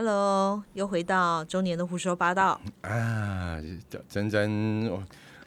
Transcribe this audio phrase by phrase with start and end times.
[0.00, 2.60] Hello，又回到中年的胡说八道。
[2.82, 3.58] 啊，
[4.08, 4.88] 真真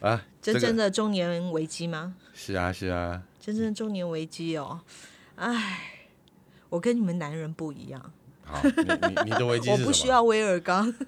[0.02, 2.14] 啊，真正的的中年危机吗？
[2.34, 4.82] 是啊是啊，真正的中年危机哦，
[5.38, 5.80] 唉，
[6.68, 8.12] 我跟你们男人不一样，
[8.44, 9.70] 好，你你你的危机？
[9.70, 10.94] 我不需要威尔刚。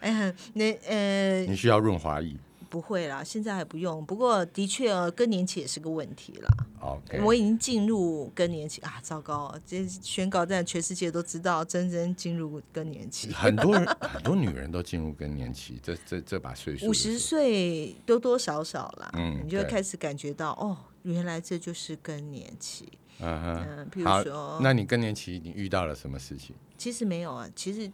[0.00, 2.34] 哎呀，那呃，你需要润滑液。
[2.74, 4.04] 不会啦，现在还不用。
[4.04, 6.50] 不过的确哦，更年期也是个问题啦。
[6.80, 9.60] OK，我已经进入更年期啊，糟糕哦！
[9.64, 13.32] 这宣告在全世界都知道，真真进入更年期。
[13.32, 22.88] 很多人很多女人都进入更年期，这这这把岁数五十岁多多少少啦，嗯你就会开始感觉到哦，原来这就是更年期。
[23.20, 26.56] 嗯哼，嗯，比如说，那你更年期你遇到了什么事情？
[26.76, 27.88] 其实没有啊，其实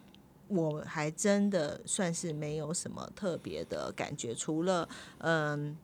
[0.50, 5.76] 我还真的算是没有什么特别的感觉，除了嗯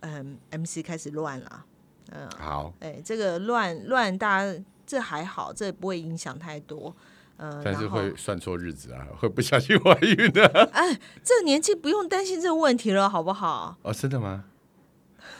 [0.00, 1.64] 嗯，MC 开始乱了，
[2.12, 6.94] 嗯，好，哎，这个乱乱大家这还好，这不会影响太多。
[7.38, 10.46] 嗯，但是会算错日子啊，会不小心怀孕的。
[10.72, 13.76] 哎这个年纪不用担心这个问题了，好不好？
[13.82, 14.44] 哦，真的吗？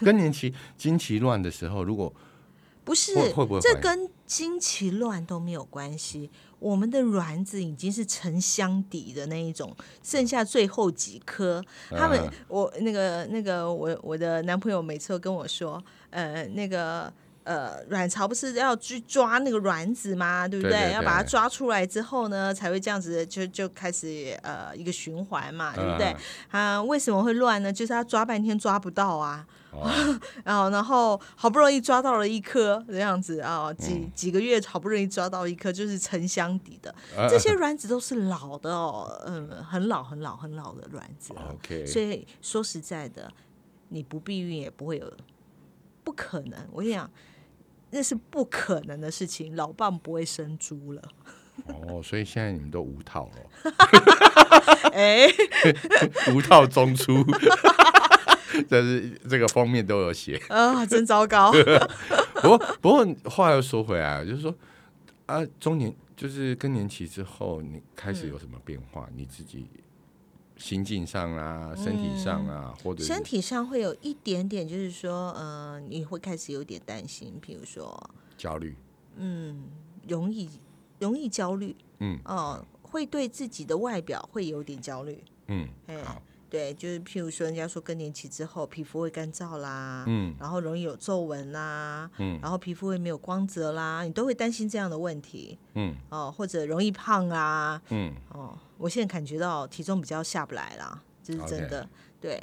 [0.01, 2.13] 更年期经期乱的时候，如果
[2.87, 6.31] 不是会会不会，这跟经期乱都没有关系。
[6.61, 11.61] 我们的卵子已经是沉箱底的那一种，剩下最后几颗。
[11.91, 17.13] 他们，嗯我那个那个，我我的男朋友每次都跟我说，呃，那个。
[17.47, 20.49] 呃，卵巢不是要去抓那个卵子吗？
[20.49, 26.15] 对不对对要把它抓出来之后呢，才会这样子就就开始呃一个循环嘛，对不对？
[26.51, 27.73] 嗯啊，为什么会乱呢？
[27.73, 29.47] 就是他抓半天抓不到啊。
[29.71, 29.91] 哦
[30.43, 41.43] 然后，然后好不容易抓到了一颗这样子啊、几嗯几个月好不容易抓到一颗，就是沉箱底的，呃这些卵子都是老的哦，嗯，很老很老很老的卵子了。
[41.53, 43.31] OK，所以说实在的，
[43.89, 45.13] 你不避孕也不会有，
[46.03, 46.59] 不可能。
[46.73, 47.11] 我跟你讲，
[47.91, 51.03] 那是不可能的事情，老蚌不会生珠了。
[51.67, 53.73] 哦，所以现在你们都无套了，
[54.93, 55.27] 哎，
[56.35, 57.25] 无套中出，
[58.69, 60.37] 但是这个封面都有写。
[60.49, 61.51] 啊，真糟糕。
[62.43, 64.55] 不过不过话又说回来，就是说
[65.25, 69.09] 啊，中年就是更年期之后，你开始有什么变化？
[69.17, 69.67] 你自己
[70.57, 78.75] 心境上啊，身体上啊，或者身体上会有一点点，就是说，呃，你会开始有点担心，譬如说，焦虑，
[79.17, 79.65] 嗯
[80.09, 80.49] 容易
[80.99, 90.35] 容易焦虑，嗯哦、会对自己的外表会有点焦虑，嗯，哎好，对，就是譬如说，人家说更年期之后皮肤会干燥啦，嗯。
[90.39, 92.39] 然后容易有皱纹啦，嗯。
[92.41, 95.95] 然后皮肤会没有光泽啦，你都会担心这样的问题嗯。
[96.11, 101.89] 哦，或者容易胖啊，嗯，哦，我现在感觉到体重比较下不来啦，这是真的
[102.21, 102.41] 对。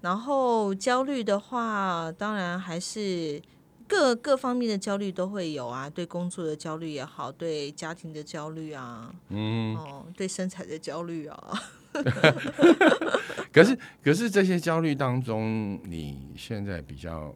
[0.00, 3.42] 然后焦虑的话，当然还是
[3.86, 11.62] 各各方面的焦虑都会有啊，对工作的焦虑也好，对家庭的焦虑啊，嗯，哦，对身材的焦虑啊，
[13.52, 17.34] 可是可是这些焦虑当中，你现在比较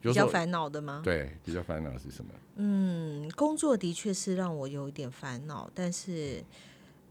[0.00, 1.02] 比较烦恼的吗？
[1.04, 2.30] 对比较烦恼是什么？
[2.56, 6.42] 嗯，工作的确是让我有一点烦恼，但是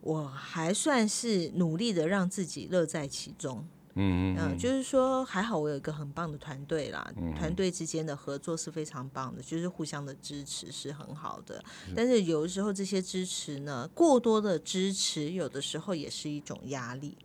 [0.01, 3.65] 我还算是努力的让自己乐在其中。
[3.99, 11.63] 嗯嗯，就是说还好我有一个很棒的团队啦，嗯团队之间的合作是非常棒的，就是互相的支持是很好的。
[11.95, 17.17] 但是有的时候这些支持呢，过多的支持有的时候也是一种压力。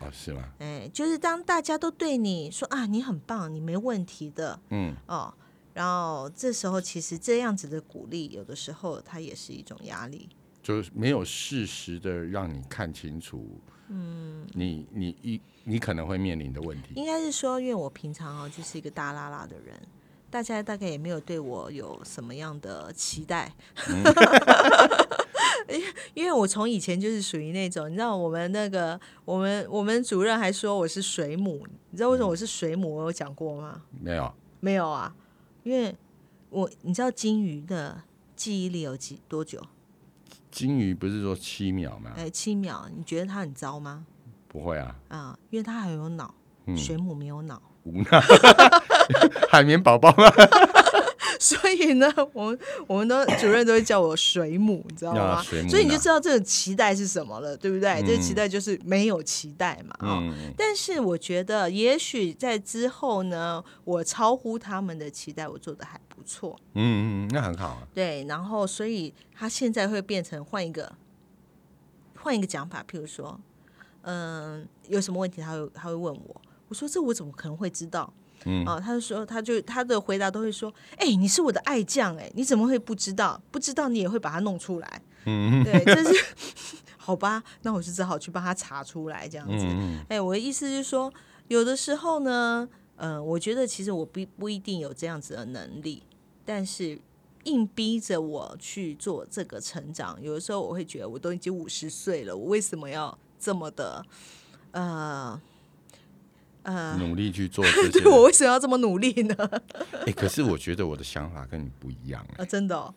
[0.00, 0.42] 哦是吗？
[0.58, 5.32] 哎，就是当大家都对你说啊，你很棒，你没问题的嗯哦，
[5.74, 10.28] 然后这时候其实这样子的鼓励，有的时候它也是一种压力。
[10.62, 13.60] 就是没有适时的让你看清楚，
[13.94, 16.94] 嗯，你你一你可能会面临的问题。
[16.94, 19.78] 应该是说，因为我平常哦就是一个大拉拉的人，
[20.30, 23.52] 大家大概也没有对我有什么样的期待。
[25.68, 32.96] 因为因为我从以前就是属于那种，你知道，我们那个我们我们主任还说我是水母，你知道为什么我是水母？
[32.96, 33.82] 我有讲过吗？
[34.00, 35.14] 没有，没有啊，
[35.62, 35.94] 因为
[36.50, 38.02] 我你知道金鱼的
[38.34, 39.62] 记忆力有几多久？
[40.52, 42.12] 金鱼不是说七秒吗？
[42.16, 42.86] 哎，七秒。
[42.94, 44.04] 你觉得它很糟吗？
[44.46, 46.32] 不会啊，啊、因为它还有脑，
[46.66, 47.60] 嗯水母没有脑。
[47.84, 48.20] 无脑，
[49.50, 50.24] 海绵宝宝吗？
[51.42, 55.20] 所以呢， 我们我们都主任都会叫我水母，你知道吗？
[55.20, 57.90] 啊所以你就知道这种期待是什么了，对不对？
[58.00, 60.18] 嗯这个期待就是没有期待嘛，哦。
[60.22, 66.56] 嗯，但是我觉得，也许在之后呢，我超乎他们的期待，我做的还不错。
[66.74, 67.88] 嗯嗯，那很好啊。
[67.92, 70.92] 对，然后所以他现在会变成换一个
[72.16, 73.40] 换一个讲法，譬如说，
[74.02, 78.12] 嗯、有什么问题他会他会问我，我说这我怎么可能会知道？
[78.44, 83.40] 嗯，啊，他就说，他就他的回答都会说，哎，你是我的爱将，哎，你怎么会不知道？
[83.50, 86.24] 不知道你也会把它弄出来，嗯，对，这是
[86.96, 87.42] 好吧？
[87.62, 89.66] 那我就只好去帮他查出来，这样子。
[90.08, 91.12] 哎，我的意思是说，
[91.48, 96.02] 有的时候呢，呃，我觉得其实我不不一定有这样子的能力，
[96.44, 96.98] 但是。
[97.44, 104.06] 硬逼着我去做这个成长，有的时候我会觉得我都已经五十岁了，我为什么要这么的
[104.70, 105.42] 呃
[106.62, 108.04] 呃努力去做这些？
[108.08, 109.34] 我为什么要这么努力呢？
[110.06, 112.44] 哎，可是我觉得我的想法跟你不一样啊！
[112.44, 112.94] 真的，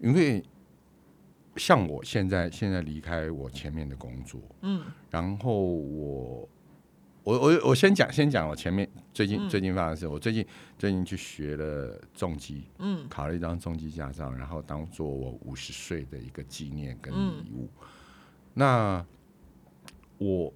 [0.00, 0.42] 因为
[1.56, 6.48] 像我现在现在离开我前面的工作，嗯，然后我。
[7.24, 10.08] 我我我先讲先讲我前面最近最近发生的事。
[10.08, 10.44] 我最近
[10.76, 17.68] 最近去学了重机，嗯，考了一张重机驾照，然后当做我五十岁的一个纪念跟礼物。
[18.54, 19.06] 那
[20.18, 20.52] 我我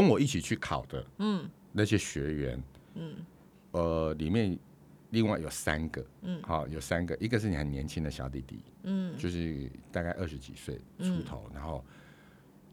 [0.00, 2.62] 跟我一起去考的，嗯，那些学员，
[2.94, 3.14] 嗯，
[3.70, 4.58] 呃，里面
[5.10, 11.82] 另外有三个，嗯，好，有三个，一个是你很年轻的小弟弟，嗯，就是大概二十几岁出头，然后。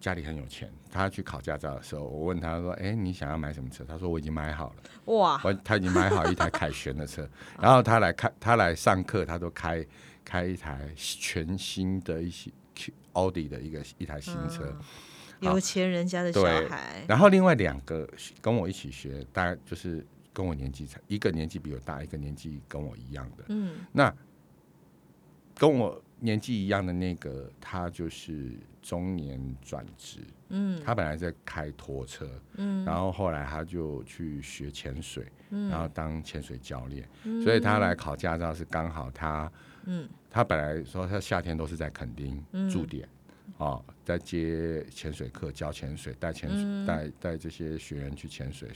[0.03, 4.75] 家里很有钱，他去考驾照的时候，我问他说：“哎，你想要买什么车？”他说：“我已经买好了。”
[5.15, 5.39] 哇！
[5.45, 7.25] 我他已经买好一台凯旋的车，
[7.57, 9.87] 然后他来看，他来上课，他都开
[10.25, 12.51] 开一台全新的一些
[13.13, 14.77] 奥迪的一个一台新车。
[15.39, 17.03] 有钱人家的小孩。
[17.07, 18.07] 然后另外两个
[18.41, 23.43] 跟我一起学，大概就是跟我年纪差，一个年纪比我大，一个年纪跟我一样的。
[23.49, 23.77] 嗯。
[23.91, 24.13] 那
[25.55, 28.51] 跟我年纪一样的那个，他就是。
[28.83, 30.19] 中年转职，
[30.49, 37.07] 嗯，他本来在开拖车，嗯，然后后来他就去学潜水，嗯，然后当潜水教练，
[37.41, 39.49] 所以他来考驾照是刚好他，
[39.85, 43.07] 嗯，他本来说他夏天都是在垦丁驻点，
[43.57, 48.69] 哦，在接潜水课教潜水，带潜水带带这些学员去潜水，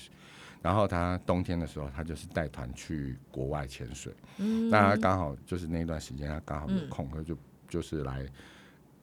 [0.61, 7.37] 然后他冬天的时候他就是带团去国外潜水，嗯，那他刚好就是那段时间他刚好有空，他就
[7.67, 8.25] 就是来。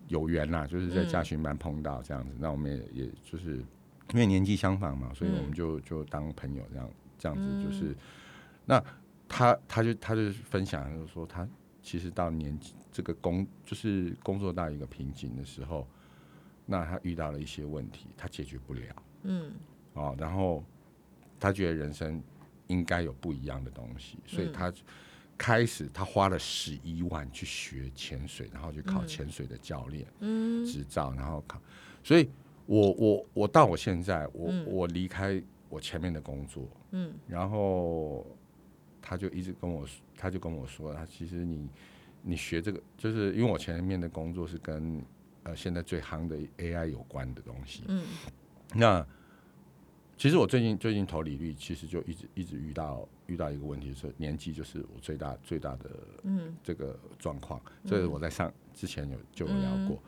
[0.08, 3.56] 有缘啦，就是在驾训班碰到这样子，那我们也也就是
[4.12, 7.96] 因为年纪相仿嘛，所以我们就就当朋友这样这样子，就是
[8.66, 8.84] 那
[9.26, 11.48] 他他就他就分享，就是说他
[11.84, 15.86] 其实到年纪这个工就是工作到一个瓶颈的时候，
[16.66, 19.52] 那他遇到了一些问题，他解决不了，嗯，
[19.92, 20.64] 哦，然后
[21.38, 22.20] 他觉得人生
[22.66, 24.72] 应该有不一样的东西，所以他。
[25.36, 30.06] 开始，他花了十一万去学潜水，然后去考潜水的教练
[30.64, 31.60] 执照，然后考。
[32.04, 32.30] 所以，
[32.66, 38.24] 我我我到我现在，我我离开我前面的工作，嗯，然后
[39.06, 39.86] 他就一直跟我，
[40.16, 41.68] 他就跟我说，他其实你
[42.22, 45.04] 你学这个，就是因为我前面的工作是跟
[45.42, 48.06] 呃现在最夯的 AI 有关的东西，嗯，
[48.74, 49.06] 那。
[50.16, 55.90] 其实我最近最近投履历，其实就一直一直遇到遇到一个问题，就是年纪就是我最大最大的
[56.22, 60.00] 嗯这个状况，这个我在上之前有就有聊过。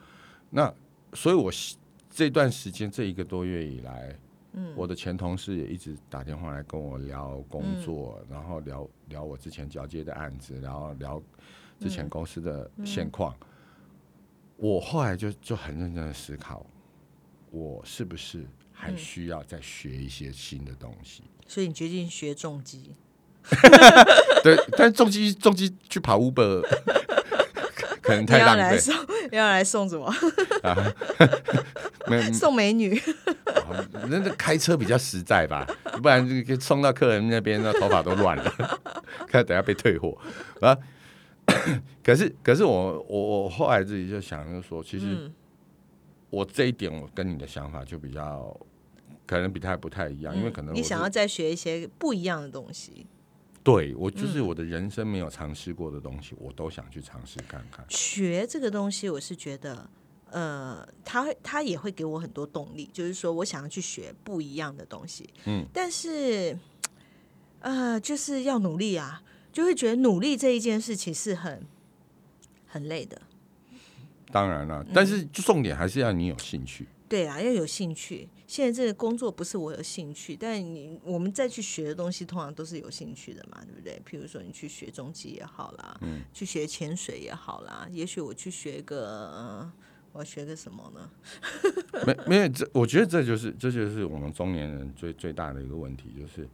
[0.49, 0.73] 那
[1.13, 1.51] 所以，我
[2.09, 4.17] 这段时间这一个多月以来，
[4.57, 11.23] 嗯，我的前同事也一直打电话来跟我聊工作，然后聊聊我之前交接的案子，然后聊
[11.79, 13.35] 之前公司的现况。
[14.57, 16.67] 我后来就就很认真的思考，
[17.51, 18.45] 我是不是？
[18.79, 22.95] 还需要再学一些新的东西，所以你决定学重机。
[24.45, 26.61] 对，但重机重机去跑 Uber
[28.03, 28.79] 可能太浪费。
[29.33, 30.13] 要来送什么？
[32.35, 33.01] 送美女。
[34.09, 35.67] 那那开车比较实在吧，
[36.03, 38.81] 不然就送到客人那边，那头发都乱了，
[39.27, 40.17] 看等下被退货
[40.61, 40.77] 啊。
[42.03, 45.31] 可是可是我我我后来自己就想，就说其实。
[46.29, 48.55] 我这一点，我跟你的想法就比较
[49.25, 53.07] 可能比他不太一样，因为可能你想要再学一些不一样的东西。
[53.63, 57.87] 对，我就是我的人生没有尝试过的东西，我都想去尝试看看。
[57.89, 59.89] 学这个东西，我是觉得，
[60.37, 65.27] 呃，他会他也会给我很多动力，就是说我想要去学不一样的东西。
[65.47, 66.59] 嗯，但是，
[67.61, 71.67] 呃，就是要努力啊，就会觉得努力这一件事情是很
[72.67, 73.23] 很累的。
[74.31, 76.87] 当然了，但是重点还是要你有兴趣。
[77.09, 78.29] 对啊，要有兴趣。
[78.47, 83.99] 现在这个工作不是我有兴趣，但你我们再去学的东西，通常都是有兴趣的嘛，对不对？
[84.05, 89.73] 譬如说你去学中级也好啦，嗯，去学潜水也好啦，也许我去学个，
[90.17, 91.11] 我要学个什么呢？
[92.07, 96.49] 没没有，这我觉得这就是这就是我们中年人最最大的一个问题，就是。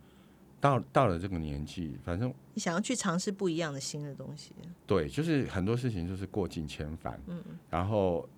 [0.60, 4.52] 到到了这个年纪，反正你想要去尝试不一样的新的东西。
[4.86, 8.28] 对，就是很多事情就是过尽千帆，嗯，然后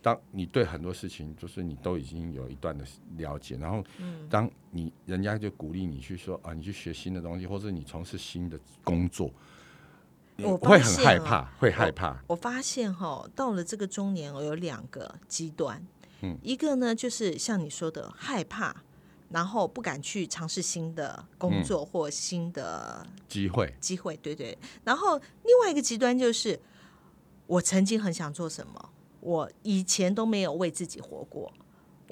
[0.00, 2.84] 当你对很多事情，就是你都已经有一段的
[3.16, 3.84] 了解，然后
[4.30, 9.32] 当你人家就鼓励你去说啊，你去学新的东西，或者你从事新的工作，你
[10.44, 12.22] 我会很害怕，会害怕。
[12.26, 15.84] 我发现哈，到了这个中年，我有两个极端，
[16.22, 18.76] 嗯一个呢就是像你说的害怕，
[19.30, 24.56] 然后不敢去尝试新的工作或新的机会，机会，对对。
[24.84, 26.60] 然后另外一个极端就是，
[27.46, 31.52] 我曾经很想做什么，我以前都没有为自己活过，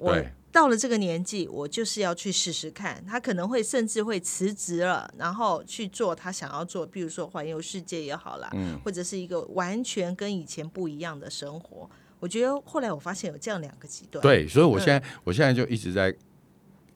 [0.01, 3.01] 我到了这个年纪，我就是要去试试看。
[3.05, 11.89] 他可能会甚至会辞职了，然后去做他想要做，比如说环游世界也好啦，嗯或者是一个完全跟以前不一样的生活。
[12.19, 16.13] 我觉得后来我发现有这样两个极端，，对，所以我现在、我现在就一直在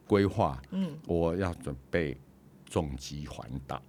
[0.06, 2.16] 规划，嗯，我要准备
[2.70, 3.82] 重机环岛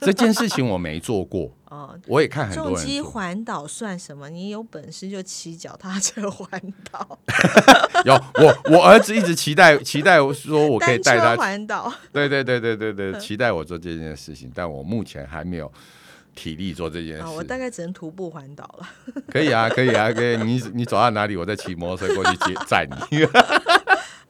[0.00, 3.00] 这件事情，我没做过， 哦，我也看很多重机。
[3.00, 4.28] 环岛算什么？
[4.28, 6.48] 你有本事就骑脚踏车环
[6.90, 7.18] 岛，
[8.04, 11.92] 有我，我儿子一直期待期待说我可以带他环岛。
[12.12, 15.70] 对对对对对对，期待我做这件事情，但我目前还没有
[16.34, 17.44] 体力做这件啊，我。
[17.44, 18.88] 大概只能徒步环岛了。
[19.28, 20.36] 可以啊，可以啊，可以。
[20.38, 23.26] 你你走到哪里，我再骑摩托车过去接载你。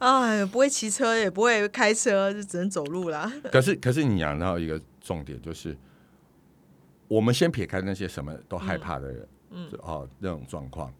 [0.02, 3.32] 哎，不会骑车，也不会开车，就只能走路啦。
[3.52, 5.76] 可是可是你讲到一个重点，就是
[7.06, 10.92] 我们先撇开那些什么都害怕的人，嗯，哦那种状况。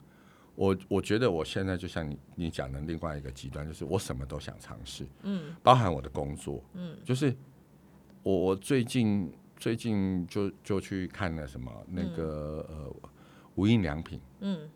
[0.54, 7.35] 我我觉得我现在就像你你讲的另外一个极端，就是我什么都想尝试，嗯，包含我的工作，嗯，就是
[8.23, 12.94] 我我最近最近就就去看了什么那个、呃
[13.54, 14.68] 无印良品，嗯，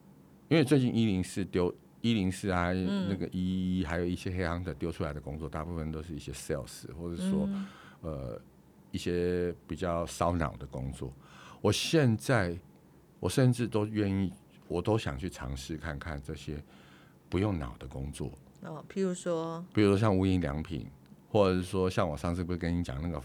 [0.49, 1.75] 因为最近一零四丢
[2.11, 7.49] 一零四啊，那个一还有一些黑行的丢出来的工作，大部分都是一些 sales 或者说、
[8.01, 8.41] 呃
[8.93, 11.13] 一些比较烧脑的工作。
[11.61, 12.57] 我现在
[13.21, 14.33] 我甚至都愿意，
[14.69, 16.63] 我都想去尝试看看这些
[17.29, 18.31] 不用脑的工作，
[18.63, 20.87] 哦，譬如说，比如说像无印良品，
[21.29, 23.21] 或者是说像我上次不是跟你讲那个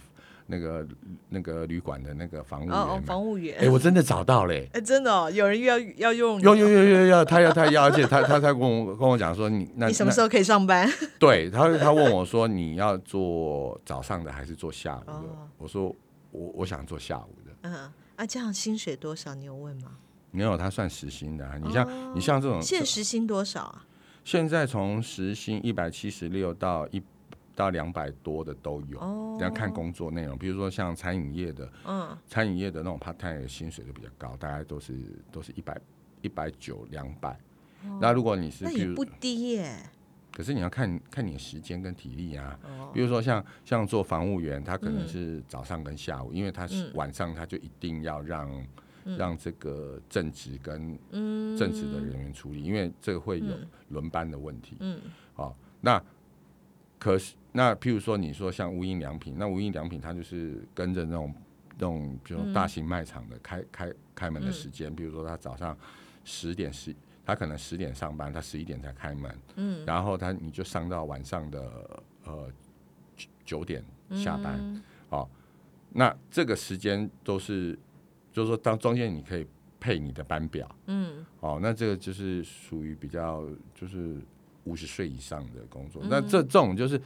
[0.51, 0.86] 那个
[1.29, 10.88] 那个旅馆的那个房务员哦务员，哎、我真的找到嘞、哎，真的哦，有人要要用你有有有有有，他要他要，而且他他他跟我跟我讲说你那那 你什么时候可以上班？
[11.17, 15.96] 对他，他问我说：“你要做早上的还是做下午的？”哦我说
[16.31, 17.51] ：“我我想做下午的。
[17.62, 17.74] 嗯，
[18.17, 19.34] 啊，这样薪水多少？
[19.34, 19.91] 你有问吗？”
[20.31, 21.55] 没有，他算时薪的、啊。
[21.62, 23.86] 你像、哦你像这种，现时薪多少啊？
[24.24, 27.01] 现在从时薪一百七十六到一
[27.62, 30.36] 到两百多的都有，哦，要看工作内容。
[30.36, 34.98] 比如说像餐饮业的，嗯，餐饮业的那种 part time 的薪水就比较高，大概都是
[35.32, 35.80] 都是一百
[36.24, 37.39] 一百九两百。
[38.00, 39.75] 那如果你是那也不低耶。
[40.34, 42.58] 可是你要看看你的时间跟体力啊。
[42.63, 48.68] 哦，比如说像像做房务员，他可能是早上跟下午，因为他是嗯晚上他就一定要让、
[49.18, 53.53] 让这个正职跟嗯，正职的人员处理，因为这个会有
[53.89, 54.77] 轮班的问题。
[54.80, 55.01] 嗯，
[55.34, 56.01] 好、那
[57.01, 61.34] 可是那譬如说你说像无印良品，那无印良品它就是跟着那种
[61.79, 65.75] 那种比如大型卖场的开、开开门的时间，比如说他早上
[66.24, 66.96] 十点十。
[67.24, 72.50] 他可能十点上班，他十一点才开门，嗯，然后他你就上到晚上的呃
[73.15, 75.29] 九九点下班，哦，
[75.91, 77.77] 那这个时间都是，
[78.34, 79.46] 就是说当中间你可以
[79.79, 84.20] 配你的班表，嗯，哦，那这个就是属于比较就是
[84.65, 87.01] 五十岁以上的工作，那这这种就是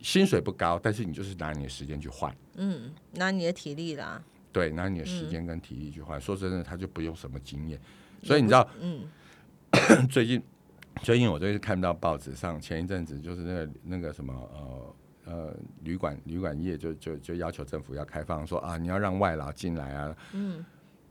[0.00, 2.34] 薪水不高，但是你就是拿你的时间去换。
[2.56, 4.22] 嗯，拿你的体力啦。
[4.52, 6.20] 对，拿你的时间跟体力去换。
[6.20, 7.78] 说真的，他就不用什么经验，
[8.22, 9.08] 所以你知道，嗯，
[10.10, 10.42] 最近
[11.02, 20.64] 最近我就是看到报纸上，前一阵子就是那个那个什么呃呃旅馆旅馆业就就就要求政府要开放，说啊你要让外劳进来啊，嗯，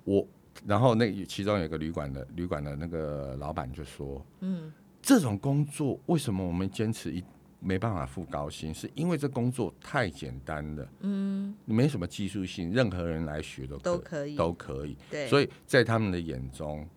[0.03, 0.27] 我
[0.67, 4.69] 然后那其中有一个旅馆的旅馆的那个老板就说，嗯，
[5.09, 7.23] 这种工作为什么我们坚持一
[7.59, 14.35] 没办法付高薪，是因为这工作太简单了，嗯，没什么技术性，任何人来学都可都可以。
[14.35, 16.87] 都可以，对，所以在他们的眼中。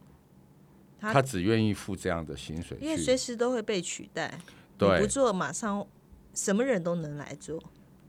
[1.01, 4.45] 他他只愿意付这样的薪水因为去，随时都会被取代，你
[4.77, 5.85] 对不做马上
[6.35, 7.59] 什么人都能来做。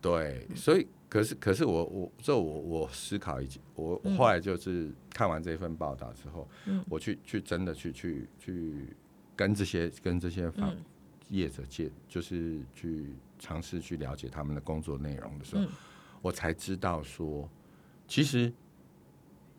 [0.01, 6.45] 对，所以可是可是我我这我我思考一我我后来就是看完这份报道之后，
[6.89, 8.95] 我去去真的去去去
[9.35, 10.75] 跟这些跟这些房
[11.29, 15.65] 业者借，就是去尝试去了解他们的工作内容的时候，
[16.21, 17.49] 我才知道说，
[18.07, 18.51] 其实。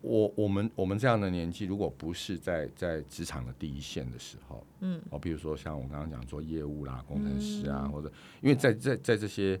[0.01, 9.59] 我我们我们这样的年纪，如果不是在在职场的第一线的时候，嗯，哦，比如说像我刚刚讲做业务啦、工程师啊，或者因为在在在这些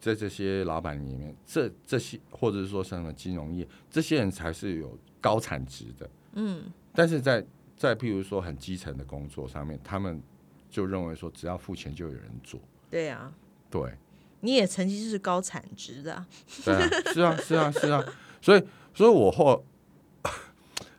[0.00, 6.62] 在这些老板里面，这这些或者是说什么金融业，这些人才是有高产值的，嗯，
[6.94, 7.44] 但是在
[7.80, 10.22] 在譬如说很基层的工作上面，他们
[10.68, 12.60] 就认为说只要付钱就有人做，
[12.90, 13.32] 对啊，
[13.70, 13.96] 对，
[14.40, 16.28] 你也曾经是高产值的啊，
[16.62, 18.04] 对啊，是啊，是啊，是啊，
[18.42, 19.64] 所以，所以我后，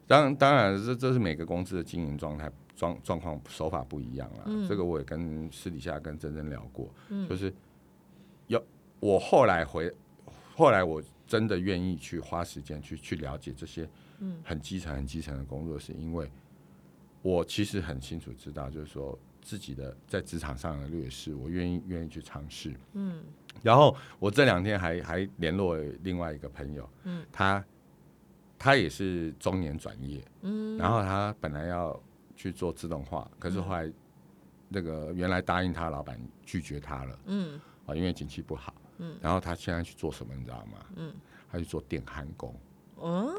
[0.07, 4.67] 当当然这这是每个公司的经营状态状状况手法不一样啦。
[4.67, 6.91] 这个我也跟私底下跟珍珍聊过，
[7.29, 7.53] 就是
[8.47, 8.59] 有
[8.99, 9.93] 我后来回，
[10.55, 13.87] 后来我真的愿意去花时间去去了解这些
[14.43, 16.27] 很基层很基层的工作，是因为
[17.21, 22.73] 我其实很清楚知道，就是说自己的在职场上的劣势，我愿意愿意去尝试。
[22.93, 23.23] 嗯，
[23.61, 27.63] 然后我这两天还还联络另外一个朋友，嗯，他
[28.57, 32.01] 他也是中年转业，嗯，然后他本来要
[32.35, 33.91] 去做自动化，可是后来
[34.67, 40.85] 那个原来答应他老板拒绝他了，嗯，啊，因为景气不好，嗯，然后他现在去做什么，你知道吗？
[40.95, 41.13] 嗯，
[41.51, 42.55] 他去做电焊工，
[43.01, 43.35] 嗯，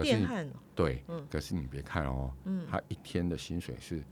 [0.00, 0.52] 可是你电焊哦。
[0.74, 2.32] 对，可是你别看哦，
[2.70, 4.02] 他一天的薪水是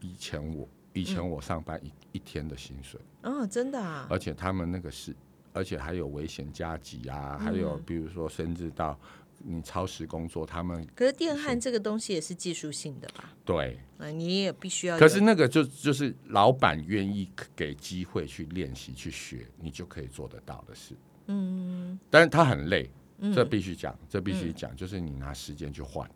[0.00, 5.14] 以前我以前我上班一一天的薪水，哦，真的啊，而且他们那个是，
[5.52, 8.98] 而且还有危险加急啊，还有比如说甚至到
[9.38, 13.32] 你超时工作，他们可是电焊这个东西也是技术性的吧？
[13.44, 14.98] 对，啊，你也必须要。
[14.98, 20.94] 可是那个就就是老板愿意给机会去练习去学，你就可以做得到的事。
[21.26, 22.90] 嗯，但是他很累，
[23.34, 26.08] 这必须讲，这必须讲，就是你拿时间去换，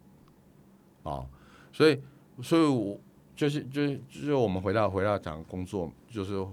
[1.02, 1.26] 哦，
[1.73, 2.00] 所以，
[2.42, 2.99] 所以我
[3.35, 6.47] 就是就是就是我们回到回到讲工作，就是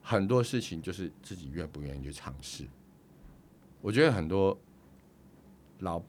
[0.00, 2.66] 很多事情就是自己愿不愿意去尝试。
[3.80, 4.56] 我觉得很多
[5.80, 6.00] 老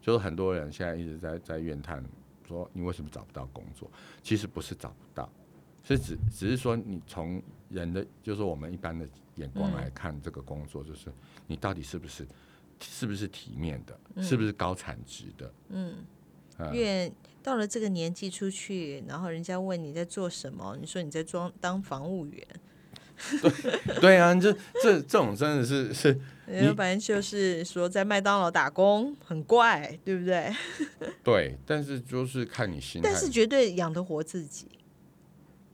[0.00, 2.04] 就是很多人现在一直在在怨叹
[2.46, 3.90] 说你为什么找不到工作？
[4.22, 5.30] 其实不是找不到，
[5.84, 11.12] 是只只是说你从人的就是我们一般的眼光来看这个工作，就是
[11.46, 12.26] 你到底是不是
[12.80, 15.52] 是不是体面的，是不是高产值的？
[15.70, 15.94] 嗯
[16.72, 22.44] 因为到了这个年纪出去，然后人家问你在做什么，你说你在装当防务员，
[24.00, 30.52] 对啊，这这这种真的是是要不然就是说在麦当劳打工，很怪，对不对？
[31.22, 33.08] 对，但是就是看你心态。
[33.08, 34.66] 但是绝对养得活自己，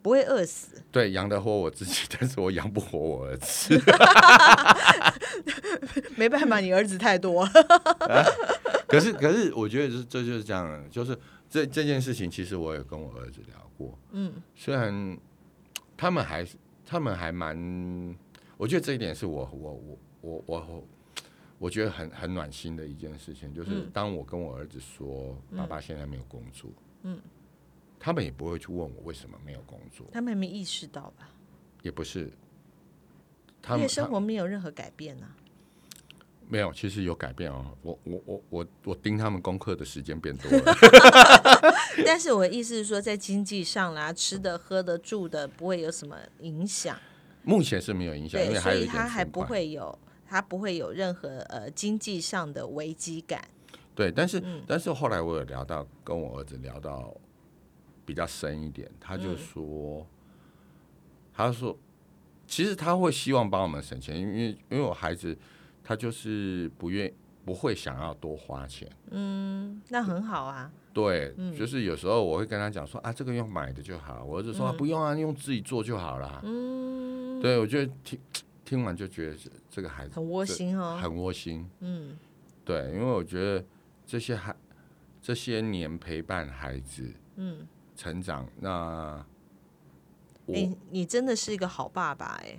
[0.02, 0.82] 不会饿死。
[0.92, 3.74] 对，养得活我自己，但是我养不活我儿子。
[6.16, 7.46] 没办法，你儿子太多。
[8.87, 13.98] 可是，可是，我觉得这这就是这样，就是这这件事情，其实我也跟我儿子聊过。
[14.12, 15.18] 嗯，虽然
[15.96, 16.56] 他们还是
[16.87, 17.56] 他们还蛮，
[18.56, 20.87] 我觉得这一点是我我我我我
[21.58, 26.70] 我觉得很很暖心的一件事情，就是当我跟我儿子说、爸爸现在没有工作，
[27.02, 27.18] 嗯，
[27.98, 31.28] 他们也不会去问我为什么没有工作，他们还没意识到吧？
[31.82, 32.30] 也不是，
[33.64, 35.35] 他因们生活没有任何改变啊。
[36.46, 37.74] 没有，其实有改变哦。
[37.81, 40.77] 我我我我我盯他们功课的时间变多了。
[42.05, 46.96] 但是我的意思是说，在经济上啦，吃的、喝的、住的，不会有什么影响。
[47.42, 53.42] 目前是没有影响，因对，所以为还有一点他还不会有，他不会有任何呃经济上的危机感。
[53.94, 57.14] 对，但是、嗯但是后来我有聊到，跟我儿子聊到
[58.05, 60.07] 比较深一点，他嗯就说，
[61.33, 61.79] 他说，
[62.46, 65.37] 其实他会希望帮我们省钱，因为因为我孩子
[65.83, 67.12] 他就是不愿
[67.44, 68.88] 不会想要多花钱。
[69.11, 70.70] 嗯，那很好啊。
[70.92, 74.22] 对，就是有时候我会跟他讲说啊，这个用买的就好。
[74.24, 76.40] 我儿子说、啊不用啊，用自己做就好了。
[76.44, 78.18] 嗯，对，我觉得听
[78.64, 80.96] 听完就觉得这这个孩子很窝心哦。
[81.02, 81.68] 很窝心。
[81.80, 82.16] 嗯，
[82.64, 83.64] 对，因为我觉得
[84.07, 84.54] 这些孩
[85.20, 89.26] 这些年陪伴孩子，嗯，成长，那
[90.46, 92.59] 我、哎、你真的是一个好爸爸哎、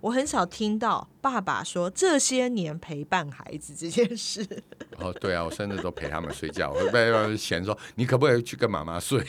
[0.00, 4.46] 我很少听到爸爸说这些年陪伴孩子这件事。
[4.98, 9.22] 哦，对啊，我甚至都陪他们睡觉，我会被他们嫌说你可不可以去跟妈妈睡？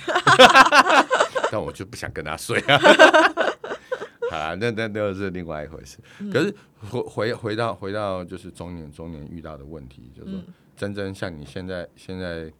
[1.51, 2.77] 但我就不想跟他睡啊。
[4.29, 5.97] 好啦，那那那是另外一回事。
[6.31, 10.41] 可是回回回到回到就是中年中年遇到的问题，就是说
[10.75, 12.51] 真正像你现在现在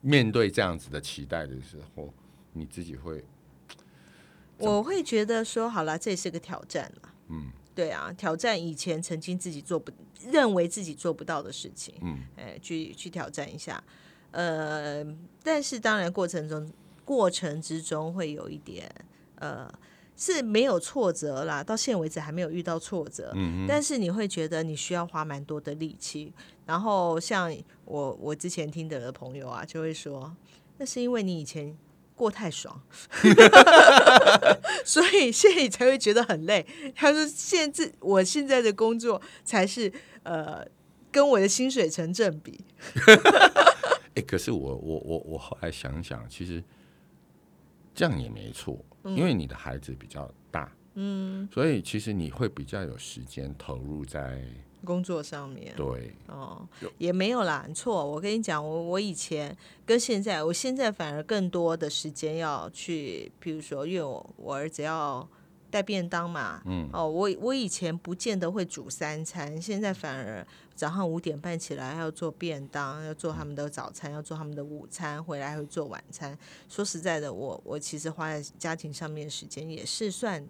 [0.00, 2.12] 面对这样子的期待的时候，
[2.52, 3.22] 你自己会
[4.70, 7.14] 我会觉得说，好了，这也是个挑战了。
[7.28, 9.90] 嗯，对啊，挑战以前曾经自己做不
[10.30, 13.82] 认为自己做不到的事情，嗯，哎，去去挑战一下。
[14.30, 15.04] 呃，
[15.42, 16.72] 但是当然过程中
[17.04, 18.90] 过程之中会有一点
[19.36, 19.72] 呃。
[20.14, 23.32] 是没有挫折啦，到现在为止还没有遇到挫折。
[23.34, 26.32] 嗯但是你会觉得你需要花蛮多的力气。
[26.66, 27.52] 然后像
[27.86, 30.36] 我我之前听的朋友啊，就会说，
[30.76, 31.76] 那是因为你以前
[32.14, 32.80] 过太爽，
[34.84, 36.66] 所以现在你才会觉得很累。
[36.94, 40.66] 他说，现在我现在的工作才是呃，
[41.10, 42.64] 跟我的薪水成正比。
[44.14, 46.62] 哎，可是我我我我后来想想，其实
[47.94, 54.44] 这样也没错，因为你的孩子比较大，嗯，所以其实你会比较有时间投入在
[54.84, 55.74] 工作上面。
[55.76, 56.66] 对，哦，
[56.98, 58.04] 也没有啦，错。
[58.04, 65.28] 我跟你讲，我我以前跟现在，我现在反而更多的时间要去，比如说，因为我我儿子要。
[65.72, 76.38] 带便当嘛，嗯，哦，我我以前不见得会煮三餐，现在反而早上五点半起来要做便当，要做他们的早餐，要做他们的午餐，回来会做晚餐。
[76.68, 80.46] 说实在的，我我其实花在家庭上面的时间也是算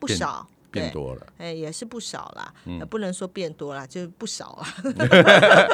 [0.00, 2.54] 不少，变多了，哎，也是不少啦，
[2.90, 4.66] 不能说变多了，就是不少啊。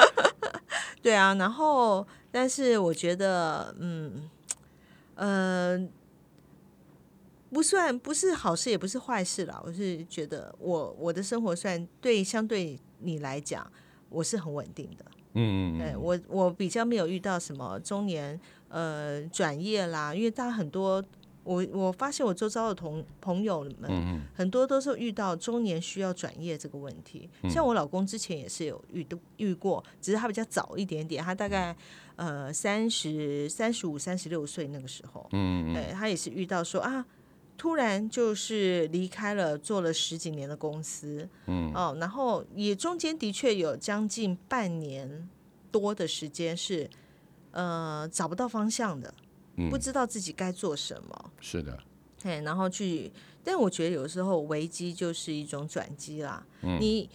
[1.02, 4.30] 对啊，然后但是我觉得，嗯，
[5.14, 5.88] 呃。
[7.54, 9.60] 不算不是好事，也不是坏事啦。
[9.62, 13.70] 我是觉得，我我的生活算对相对你来讲，
[14.08, 15.04] 我是很稳定的。
[15.34, 16.00] 嗯嗯嗯。
[16.00, 21.04] 我我比较没有遇到什么中年呃转业啦，因为大家很多，
[21.44, 27.28] 我我发现我周遭的同朋友们，很多都是遇到中年需要转业这个问题。
[27.50, 31.76] 像我老公之前也是有遇都遇过，只是他比较早一点点，他大概
[32.16, 37.04] 呃三十三十五、三十六岁那个时候，嗯嗯，他也是遇到说啊。
[37.58, 45.28] 突然就是离开了做了十几年的公司，嗯，哦，然后也中间的确有将近半年
[45.70, 46.90] 多的时间是
[47.52, 49.14] 呃找不到方向的，
[49.70, 51.32] 不知道自己该做什么。
[51.40, 51.78] 是的，
[52.22, 53.12] 对，然后去，
[53.42, 56.46] 但我觉得有时候危机就是一种转机啦。
[56.80, 57.08] 你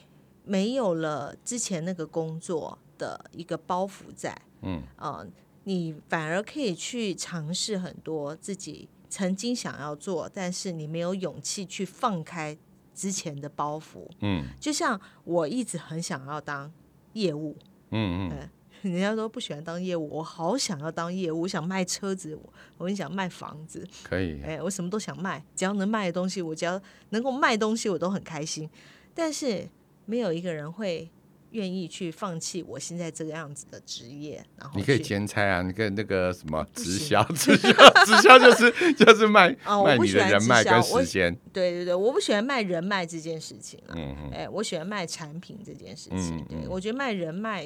[0.43, 5.25] 没有了之前那个工作的一个包袱在，嗯，啊，
[5.63, 8.89] 你反而可以去尝试很多自己。
[9.09, 12.57] 曾经想要做，但是你没有勇气去放开
[12.93, 14.05] 之前的包袱。
[14.19, 16.69] 嗯，就像我一直很想要当
[17.13, 17.55] 业务。
[17.91, 18.49] 嗯嗯，
[18.81, 22.37] 人家都不喜欢当业务，我好想要当业务，我想卖车子，
[22.77, 23.87] 我很想卖房子。
[24.03, 28.69] 可以，哎，我什么都想卖，只要能卖的东西，我只要能够卖东西，我都很开心。
[29.13, 29.67] 但是
[30.05, 31.09] 没有一个人会。
[31.51, 37.71] 愿意去放弃我现在这个样子的职业，然后你可以兼差啊，你可以那个什么直销，直销，
[38.05, 41.33] 直销就是就是卖 卖你的人脉跟时间。
[41.53, 43.95] 对对对，我不喜欢卖人脉这件事情了。
[43.97, 46.45] 嗯嗯，哎，我喜欢卖产品这件事情。
[46.49, 47.65] 对，我觉得卖人脉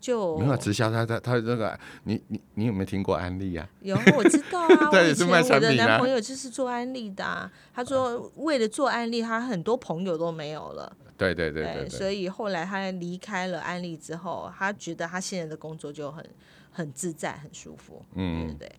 [0.00, 3.68] 就没有直销，他他他那个，你你你有没有听过安利啊？
[3.82, 4.88] 有，我知道啊。
[4.90, 10.96] 对，是卖产品我的男朋友就是做安利的，他说为了做安利，他很多朋友都没有了。
[11.16, 16.24] 对对对对，所以后来他离开了安利之后，他觉得他现在的工作就很
[16.72, 18.72] 很自在、很舒服，嗯，对不对？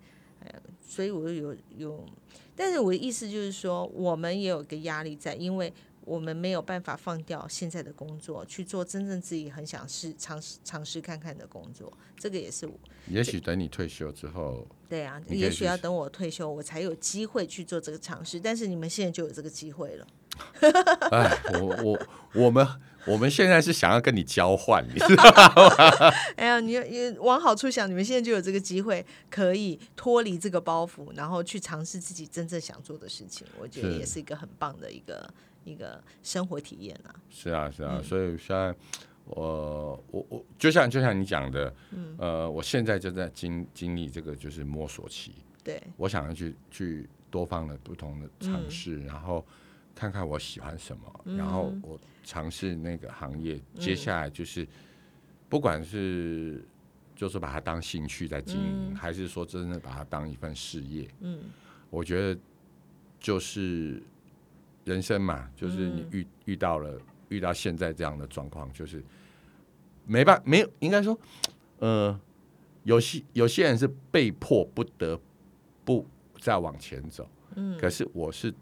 [0.83, 2.03] 所以我有有，
[2.55, 5.71] 但是我的意思就是说，我们也有个压力在，因为
[6.03, 11.91] 我们没有办法放掉现在的工作，去做真正自己很想试、尝试、尝试看看的工作。
[12.17, 12.73] 这个也是我。
[13.07, 18.39] 也许等你退休之后，对啊，也许要等我退休，我才有机会去做这个尝试。
[18.39, 20.07] 但是你们现在就有这个机会了。
[21.11, 21.99] 哎，我我
[22.33, 22.65] 我们
[23.05, 26.11] 我们现在是想要跟你交换，你知道吗？
[26.37, 33.45] 哎呀，你你往好处想，你们现在就有这个机会，可以脱离这个包袱，然后去尝试自己真正想做的事情。
[33.59, 35.31] 我觉得也是一个很棒的一个
[35.63, 37.15] 一个生活体验啊。
[37.29, 38.75] 是啊，是啊，所以现在
[39.25, 41.73] 我我我就像就像你讲的，
[42.17, 45.33] 呃，我现在就在经经历这个就是摸索期。
[45.63, 49.45] 对，我想要去去多方的不同的尝试，然后。
[49.93, 53.61] 看看我喜欢什么，然后我尝试那个行业。
[53.77, 54.65] 接下来就是，
[55.49, 56.63] 不管是
[57.13, 61.43] 就是把它当兴趣在经营，还是说真的把它当一份事业，嗯，
[61.89, 62.39] 我觉得
[63.19, 64.01] 就是
[64.91, 66.99] 人生嘛，就是你遇遇到了
[67.29, 69.03] 遇到现在这样的状况，就是
[70.05, 71.17] 没办没有，应该说，
[71.79, 72.19] 呃，
[72.83, 75.19] 有些有些人是被迫不得
[75.85, 76.05] 不
[76.39, 78.53] 再往前走，嗯，可是我是。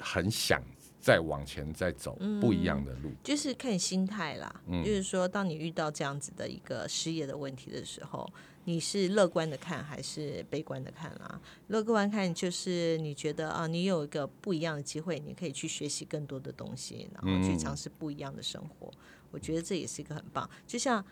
[0.00, 0.60] 很想
[0.98, 4.62] 再往前再走不一样的路，就是看心态啦。
[4.66, 8.28] 就是说，当你遇到这样子的一个失业的问题的时候，
[8.64, 11.40] 你是乐观的看还是悲观的看啦？
[11.68, 18.90] 乐观看就是你觉得啊，你有一个不一样的机会，你可以去学习更多的东西，然后去尝试不一样的生活。
[19.30, 20.48] 我觉得这也是一个很棒。
[20.66, 21.04] 就像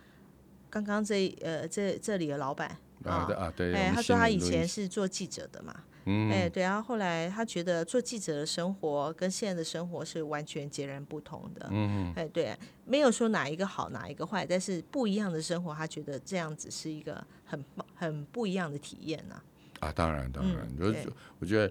[0.68, 5.74] 刚刚这呃这这里的老板啊啊对，哎，他说他以前是做记者的嘛。
[6.06, 11.68] 嗯哎，对然，后后来他觉得做记者的生活跟现在的生活是完全截然不同的。
[11.70, 17.62] 嗯哎，对，没有说哪一个好，哪一个坏，但是不一样的生活，他觉得这样子是一个很
[17.94, 19.40] 很不一样的体验呐。
[19.80, 21.70] 啊，当然，当然，就是我觉得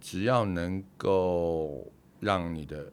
[0.00, 2.90] 只要能够让你的，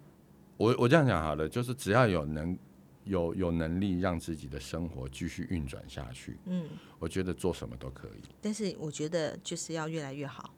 [0.58, 2.58] 我我这样讲好了，就是只要有能
[3.06, 6.68] 有有能力让自己的生活继续运转下去，嗯，
[7.00, 8.22] 我觉得做什么都可以。
[8.42, 10.54] 但是我觉得就是要越来越好，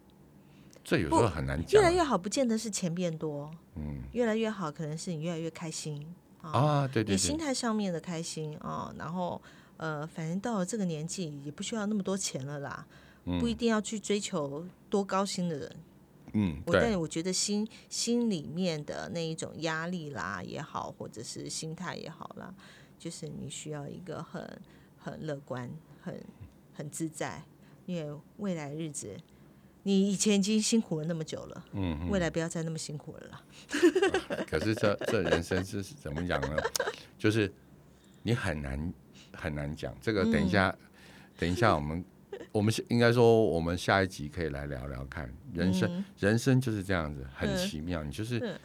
[0.83, 1.81] 这有时候很难讲。
[1.81, 4.01] 越来越好，不见得是钱变多，嗯。
[4.13, 6.05] 越来越好可能是你越来越开心。
[6.41, 9.41] 啊，啊，对对你心，态上面的开心啊，然后
[9.77, 12.85] 呃，反正到了这个年纪也不需要那么多钱了啦，
[13.23, 15.75] 不一定要去追求多高薪的人。
[16.35, 22.53] 嗯，我但对，我觉得心心里面的那一种压力啦也好，或者是心态也好啦，
[22.99, 24.61] 就是你需要一个很
[24.97, 25.69] 很乐观、
[26.01, 26.21] 很
[26.73, 27.41] 很自在，
[27.85, 29.17] 因为未来日子。
[29.87, 32.09] 你以前已经辛苦了那么久了，嗯嗯。
[32.09, 33.43] 未来不要再那么辛苦了啦。
[34.49, 36.57] 可是这这人生是怎么讲呢？
[37.19, 37.53] 就是
[38.23, 38.93] 你很难
[39.31, 39.95] 很难讲。
[40.01, 40.89] 这个等一下，嗯
[41.37, 42.03] 等一下我们
[42.55, 48.01] 我们是应该说我们下一集可以来聊聊看人生，嗯人生就是这样子，很嗯奇妙。
[48.01, 48.57] 你就是嗯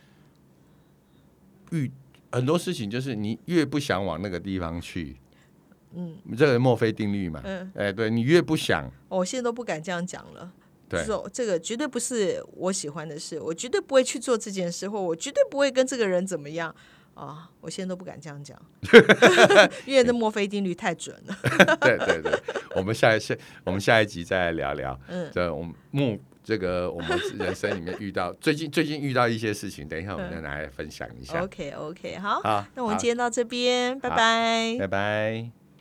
[1.73, 1.91] 遇
[2.31, 5.17] 很多事情，就是你越不想往那个地方去，
[5.93, 7.43] 嗯这个墨菲定律嘛。
[7.45, 10.53] 嗯，哎，对你越不想，我现在都不敢这样讲了。
[10.89, 16.73] 对说这个绝对不是我喜欢的事，我绝对不会去做这件事，或我绝对不会跟这个人怎么样
[17.15, 17.51] 啊！
[17.61, 18.61] 我现在都不敢这样讲，
[19.85, 21.37] 因为这墨菲定律太准了。
[21.81, 22.33] 对对对，
[22.75, 24.99] 我们下一下我们下一集再来聊聊。
[25.09, 31.43] 嗯，这我们目这个我们人生里面遇到最近最近遇到一些事情，等一下我们再拿来分享一下。
[31.43, 34.77] OK OK，好，好，那我们今天到这边，拜好拜。
[34.79, 35.60] 拜拜。